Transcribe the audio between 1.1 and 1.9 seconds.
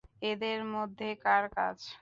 কার কাজ?